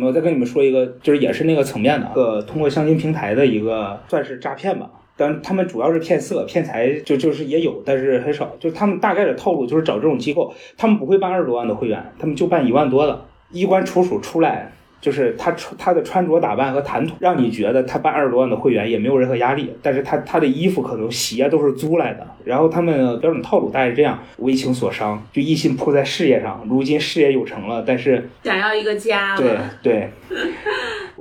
[0.02, 4.90] 我再跟你们说一个，就是也是那个层面的，个，通过相亲平台的一个算是诈骗吧。
[5.16, 8.56] 但他们主要是骗色、骗财，就就是也有，但是很少。
[8.60, 13.26] 就是他们大概的套路就是找这种机构，他们不会办二十多万的会员，他们就办一万多的。
[13.52, 19.72] 衣冠楚楚出来，就是他穿他的穿着打扮和谈吐，让你觉得他办二十多万的会员也没有任何压力。
[19.84, 30.10] 但是他他的衣服可能鞋都是租来的，然后他们标准套路大概是这样：为情所伤，就一心扑在事业上，如今事业有成了，但是想要一个家对，对，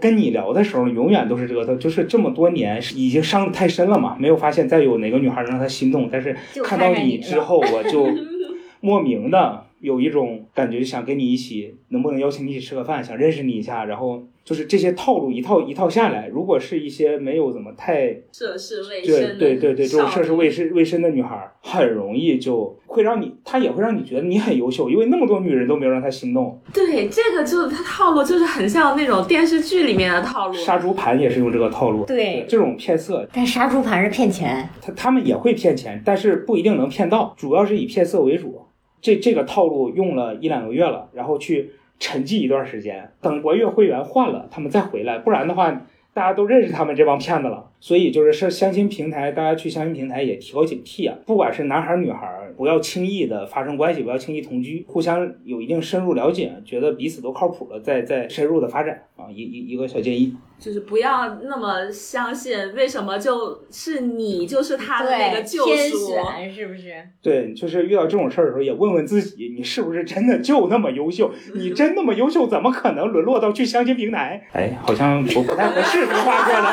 [0.00, 8.08] 跟你聊的时候，永远都是这个，就是这么多年已经伤得太深了嘛，没有发现再有哪个女孩能让他心动，但是看到你之后，我就
[8.80, 26.60] 莫名的有一种感觉，想跟你一起，能不能邀请你一起吃个饭，想认识你一下，然后就是这些套路一套一套下来，如果是一些没有怎么太涉世未深对对对对，这种涉世未深未深的女孩儿，很容易就会让你，她也会让你觉得你很优秀，因为那么多女人都没有让她心动。
[26.72, 30.54] 对，这个就是他套路，就是很像那种电视剧里面的套路。
[30.54, 38.60] 杀猪盘也是用这个套路，对这种骗色，但杀猪盘是骗钱，他他们也会骗钱，但是不一定能骗到，主要是以骗色为主。
[39.02, 45.70] 这这个套路用了一两个月了，然后去沉寂一段时间，等活跃会员换了，他们再回来，不然的话，
[46.14, 60.32] 大家都认识他们这帮骗子了，所以就是是相亲平台，大家去相亲平台也提高警惕啊，不管是男孩儿女孩儿，不要轻易的发生关系，不要轻易同居，互相有一定深入了解，觉得彼此都靠谱了，再再深入的发展啊，一一一个小建议。
[60.60, 66.06] 就是不要那么相信，为什么就是你就是他的那个，天救赎？
[66.06, 66.94] 选是不是？
[67.20, 71.32] 对，就是遇到这种事儿的时候，也问问自己，你是不是真的就那么优秀？
[71.56, 74.46] 你真那么优秀，怎么可能沦落到去相亲平台？
[74.52, 76.68] 哎，好像不不太合适，这个话说的，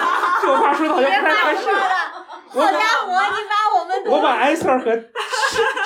[0.50, 1.68] 这个话说的好像不太合适。
[2.50, 5.00] 好家伙，你把我们我把艾 Sir 和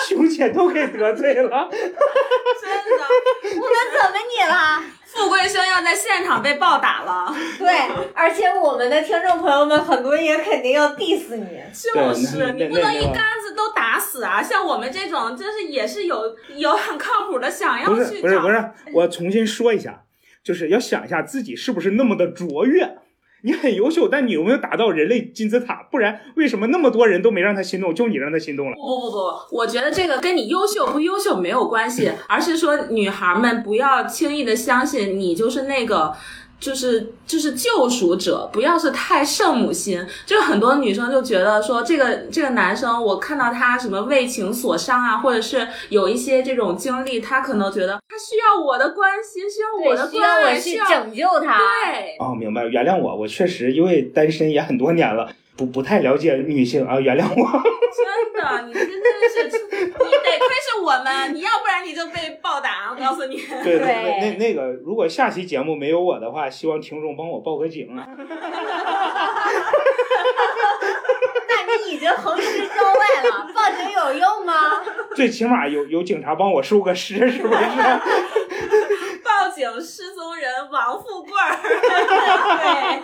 [0.07, 1.69] 熊姐都给得罪了。
[1.69, 3.03] 真的，
[3.43, 4.81] 我们怎么你了？
[5.05, 7.35] 富贵兄要在现场被暴打了。
[7.59, 7.67] 对，
[8.15, 11.61] 而且我们的听众朋友们很多也肯定要 diss 你。
[11.73, 14.41] 就是你不能一竿子都打死啊！
[14.41, 20.03] 像我们这种，就是也是有有很靠谱的，想要去找是不是不是，我重新说一下，
[20.41, 22.97] 就是要想一下自己是不是那么的卓越。
[23.43, 25.87] 你很优秀，但你有没有达到人类金字塔？
[25.91, 28.75] 不然为什么那么多人都没让他心动，就你让他心动了？
[28.75, 36.13] 不不不不，我觉得这个跟你优秀不优秀没有关系，而是说女孩们不要轻易的相信你就是那个。
[36.63, 40.01] 就是就是救赎者，不要是太圣母心。
[40.25, 51.57] 就很多女生就觉得说，这个这个男生，我看到他什么为情所伤啊，或者是有一些这种经历，他可能觉得他需要我的关心，需要我的对，需要关爱，我去需要拯救他。
[51.57, 52.15] 对。
[52.19, 57.33] 哦，明白，原谅我，我确实因为单身也很多年了，不不太了解女性啊，原谅我。
[57.93, 58.89] 真的，你真的
[59.29, 62.89] 是，你得亏是我们，你要不然你就被暴打。
[62.91, 68.07] 我告诉你， 对对对对，那那个，如果下期节目没有我的话，希望听众帮我报个警啊。
[71.47, 74.81] 那你已经横尸郊外了，报警有用吗？
[75.15, 77.59] 最起码有有警察帮我收个尸，是不是？
[79.23, 81.55] 报警失踪人王富贵儿。
[82.57, 82.99] 对，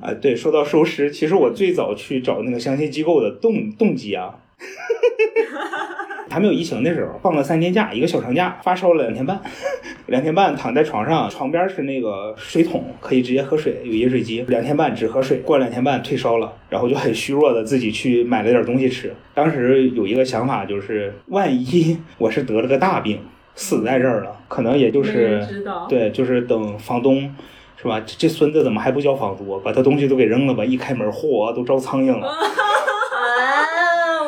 [0.00, 4.34] 啊，对，说到收尸，其实我最早去找那个相亲机构的动动机啊，
[6.30, 9.40] 还没有疫情的时候，放了三天假，一个小长假，发烧了两天半，
[10.06, 19.14] 两天半躺在床上，床边是那个水桶，可以直接喝水，有饮水机，两天半只喝水，过两天半退烧了，然后就很虚弱的自己去买了点东西吃。
[19.34, 23.18] 当时有一个想法，就是万一我是得了个大病，
[23.54, 25.86] 死在这儿了，可能也就是知道。
[25.88, 27.34] 对，就是等房东
[27.80, 27.98] 是吧？
[28.00, 29.60] 这这孙子怎么还不交房租啊？
[29.64, 30.62] 把他东西都给扔了吧！
[30.62, 32.26] 一开门，嚯，都招苍蝇了。
[32.28, 32.36] 啊，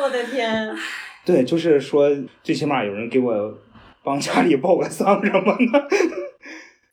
[0.01, 0.75] 我的天！
[1.23, 2.09] 对，就是说，
[2.41, 3.53] 最起码有人给我
[4.03, 5.87] 帮家里报个丧什么的。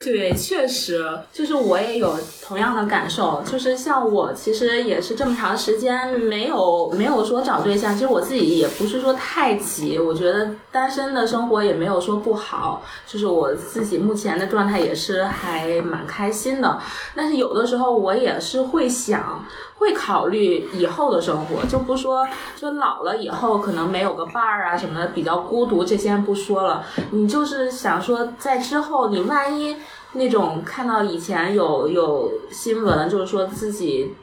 [0.03, 16.79] 对，确实，就是我也有同样的感受，就是像我其实也是这么长时间没有没有说找对象，其实我自己也不是说太急，我觉得单身的生活也没有说不好，就是我自己目前的状态也是还蛮开心的，
[17.15, 19.45] 但是有的时候我也是会想。
[19.81, 26.83] 会考虑以后的生活，就不说就老了以后可能没有个伴儿啊什么的，比较孤独，这些不说了。
[27.09, 29.75] 你就是想说，在之后你万一
[30.11, 34.13] 那种看到以前有有新闻，就是说自己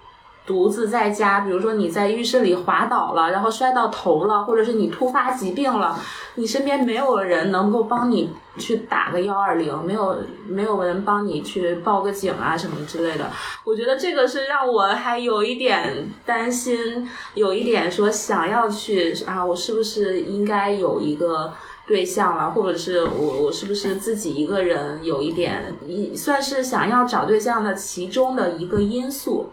[0.48, 6.00] 独自在家，比如说你在浴室里滑倒了，然后摔到头了，或者是你突发疾病了，
[6.36, 10.16] 你身边没有人能够帮你去打个幺二零，没有
[10.48, 13.30] 没有人帮你去报个警啊什么之类的。
[13.62, 21.52] 我觉得这个是让我还有一点担心，有一点说想要去啊，我是不是应该有一个。
[21.88, 29.48] 对象了，或者是我我是不是自己一个人有一点一算是想要找对象的其中的一个因素。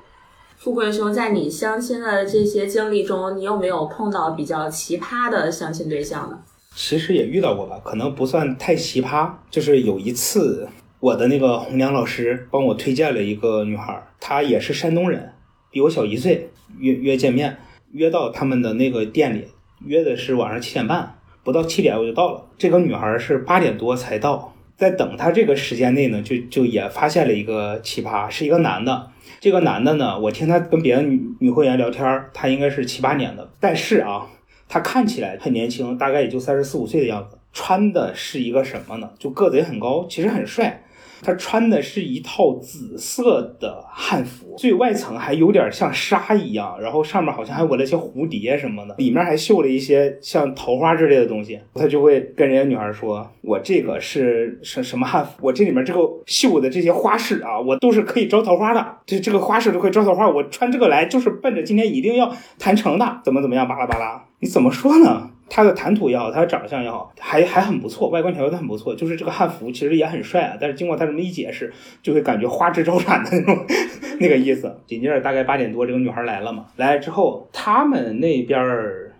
[0.65, 6.39] 富贵兄，在你相亲的这些经历中，你有没有碰到比较奇葩的相亲对象呢？
[6.75, 9.31] 其实也遇到过吧，可能不算太奇葩。
[9.51, 10.67] 就是有一次，
[10.99, 15.33] 我的那个红娘老师帮我推荐了一个女孩，她也是山东人，
[15.69, 16.49] 比我小一岁，
[16.79, 17.55] 约约见面，
[17.91, 19.45] 约到他们的那个店里，
[19.85, 22.43] 约的是晚上七点半，不到七点我就到了。
[22.57, 29.11] 这个女孩是八点多才到，在等他这个时间内呢，就就也发现了一个奇葩，是一个男的。
[29.39, 34.27] 这个男的呢，我听他跟别的女女会员聊天，他应该是七八年的，但是啊，
[34.67, 37.37] 他看起来很年轻，大概也就三十四五岁的样子。
[37.53, 39.09] 穿的是一个什么呢？
[39.17, 40.83] 就个子也很高，其实很帅。
[41.25, 51.59] 他穿的是一套紫色的汉服，最外层还有点像纱一样，然后上面好像还纹了一些蝴蝶什么的，里面还绣了一些像桃花之类的东西。
[51.73, 55.31] 他就会跟人家女孩说：“我这个是什什么汉服？
[55.41, 58.85] 我这里面这个绣的这些花饰啊，我都是可以招桃花的。
[59.05, 65.31] 这这个花饰都可以招桃花，我穿这个来就是奔着今天一定要谈成的，怎么怎么样，巴拉巴拉。”你怎么说呢？
[65.47, 68.95] 他的谈吐也好，他的长相也好，还还很不错，外观条件很不错。
[68.95, 73.65] 就是这个汉服其实也很帅啊，但是经过他这么一解释，就会感觉花枝招展的那种
[74.19, 74.75] 那个意思。
[74.87, 79.15] 紧接着大概八点多，这个女孩来了嘛，来了之后，他们那边儿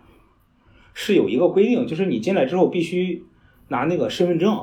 [0.94, 3.24] 是有一个规定，就是你进来之后必须
[3.68, 4.58] 拿那个身份证，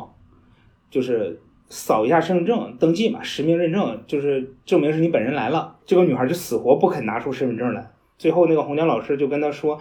[0.91, 1.39] 就是
[1.69, 5.77] 扫一下身份证登记嘛，实名认证，就是证明是你本人来了。
[5.85, 9.79] 这个女孩就死活不肯拿出身份证来，最后那个红娘老师就跟她说。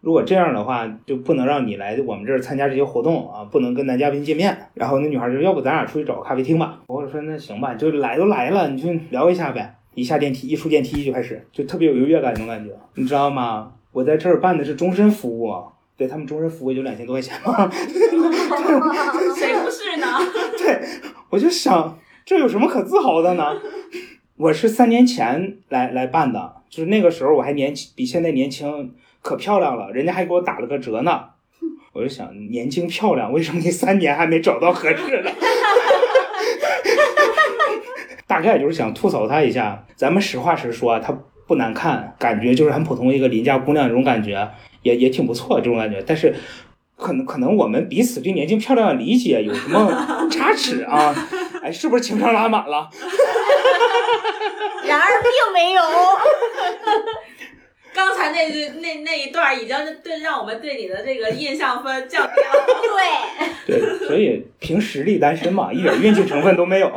[0.00, 4.56] 如果这样的话，就不能让你来我们这儿参加这些活动啊，不能跟男嘉宾见面。
[4.74, 6.80] 然后那女孩就要不咱俩出去找个咖啡厅吧。
[6.86, 9.76] 我说那行吧，就来都来了，你就聊一下呗。
[9.94, 13.72] 一下电梯，一出电梯就开始，就特别有优越感那种感觉，你知道吗？
[13.92, 15.52] 我在这儿办的是终身服务，
[15.96, 17.68] 对他们终身服务也就两千多块钱嘛。
[17.70, 20.06] 谁不是呢？
[20.56, 20.80] 对，
[21.28, 23.60] 我就想这有什么可自豪的呢？
[24.36, 28.94] 我是三年前来来办的，就是那个时候我还年轻，比现在年轻。
[29.22, 31.24] 可漂亮了，人家还给我打了个折呢。
[31.92, 35.30] 我就想，年轻漂亮，为什么你三年还没找到合适的？
[38.26, 39.84] 大概就是想吐槽她一下。
[39.96, 41.12] 咱们实话实说，她
[41.46, 44.48] 不难看，感觉就是很普通一个邻家姑娘这种感觉，
[44.82, 46.00] 也也挺不错这种感觉。
[46.06, 46.32] 但是，
[46.96, 49.90] 可能可能我们彼此对年轻漂亮的理解有什么
[50.30, 51.12] 差池啊？
[51.62, 52.88] 哎，是不是情商拉满了？
[54.86, 55.82] 然而并没有。
[58.40, 63.60] 那句那那一段已经对让我们对你的这个印象分降低了。
[63.66, 66.88] 对对，所以凭实力单身嘛，一点运气成分都没有。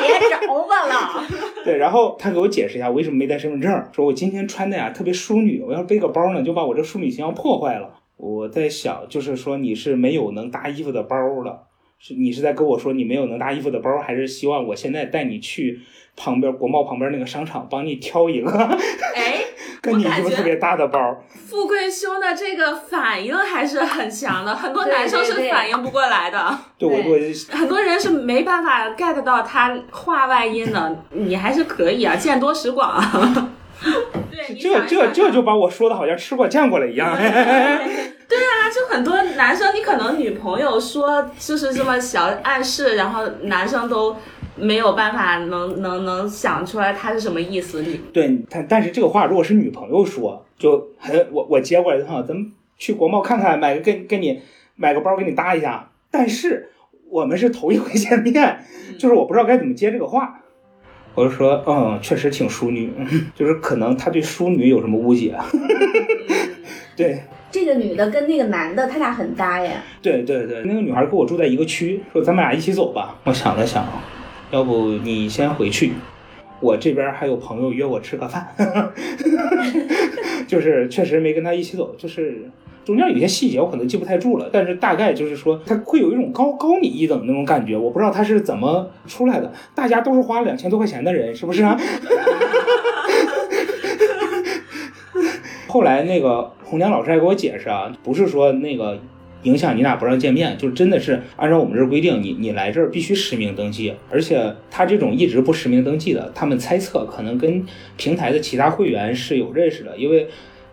[0.00, 1.24] 别找我了。
[1.64, 8.00] 对，然后他给我解释一下为什么没带身份证，说我今天穿的呀特别淑女，我要背个包呢就把我这淑女形象破坏了。
[8.16, 11.65] 我在想，就是说你是没有能搭衣服的包了，
[11.98, 15.80] 是你是在跟我说你没有能搭衣服的包，还是希望我现在带你去
[16.16, 18.50] 旁边国贸旁边那个商场帮你挑一个？
[19.14, 19.42] 哎。
[19.82, 26.58] 跟你一个特别搭的包，富贵兄的这个反应还是很强的，很多男生是反应不过来的。
[26.76, 33.00] 对，我我很多人是没办法 get 到他话外音的，你还是可以啊，见多识广。
[34.36, 37.16] 对，这这这就把我说的好像吃过见过了一样。
[37.16, 44.14] 对啊，就很多男生，你可能女朋友说就是这么小暗示，然后男生都。
[44.58, 54.40] 没有办法能能能想出来他是什么意思，你对，但但是这个话如果是女朋友说，就很我我接过来的话，咱们去国贸看看，买个跟跟你
[54.74, 55.90] 买个包给你搭一下。
[56.10, 56.70] 但是
[57.10, 58.64] 我们是头一回见面，
[58.98, 60.40] 就是我不知道该怎么接这个话，
[61.16, 62.92] 我就说，嗯，确实挺淑女，
[63.34, 65.34] 就是可能他对淑女有什么误解。
[66.94, 69.82] 对，这个女的跟那个男的他俩很搭呀。
[70.00, 73.18] 对对对，那个女孩跟我住在一个区，说咱们俩一起走吧。
[73.24, 73.84] 我想了想。
[74.52, 75.92] 要不你先回去，
[76.60, 78.46] 我这边还有朋友约我吃个饭，
[80.46, 82.48] 就是确实没跟他一起走，就是
[82.86, 89.52] 中间有些细节我可能记不太住了，但是大概就是说他会有一种高高你一等那种感觉，我不知道他是怎么出来的。
[89.74, 91.76] 大家都是花了两千多块钱的人，是不是啊？
[95.66, 98.98] 后来那个红娘老师还给我解释啊，不是说那个。
[99.42, 107.64] 影响你俩不让见面，就真的是按照我们这规定，你你来这儿必须实名登记，而且他这种一直不实名登记的，他们猜测可能跟
[107.96, 110.26] 平台的其他会员是有认识的，因为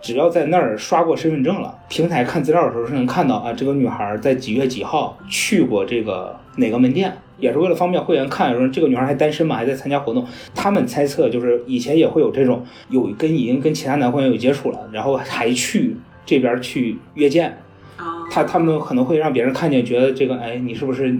[0.04, 15.96] 只要在那儿刷过身份证了，平台看资料的时候是能看到啊，这个女孩在几月几号去过这个哪个门店，也是为了方便会员看，说这个女孩还单身吗，还在参加活动，他们猜测就是以前也会有这种有跟已经跟其他男会员有接触了，然后还去
[16.26, 17.58] 这边去约见。
[18.30, 21.16] 他他们可能会让别人看见，觉得这个哎，你是不是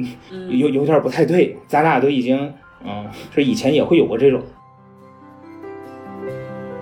[0.50, 1.56] 有有点不太对？
[1.68, 2.52] 咱俩都已经
[2.84, 4.42] 嗯，是以前也会有过这种。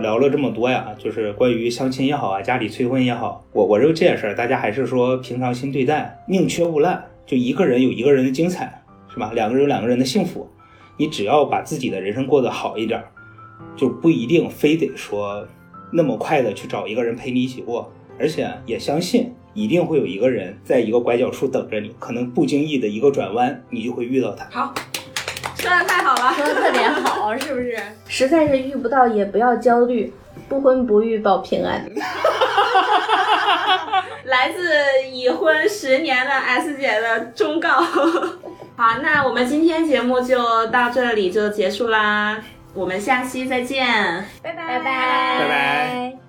[0.02, 7.04] 聊了这么多呀，就是关于相亲也好啊，家里催婚也好，我我认为这件事儿，大家还是说平常心对待，宁缺毋滥。
[7.26, 9.32] 就一个人有一个人的精彩，是吧？
[9.34, 10.50] 两个人有两个人的幸福。
[10.98, 13.02] 你只要把自己的人生过得好一点，
[13.78, 15.48] 就不一定非得说
[15.94, 17.90] 那么快的去找一个人陪你一起过。
[18.20, 24.46] 而且也相信，一定会有一个人在一个拐角处等着你，可能不经意的一个转弯，你就会遇到他。
[24.52, 24.74] 好，
[25.62, 27.78] 说的太好了，说的特别好，是不是？
[28.10, 30.12] 实在是遇不到也不要焦虑，
[30.50, 31.86] 不婚不育保平安。
[34.26, 37.70] 来自已婚十年的 S 姐的忠告。
[38.76, 42.42] 好，那我们今天节目就到这里就结束啦，
[42.74, 43.86] 我们下期再见，
[44.42, 46.21] 拜拜拜拜拜拜。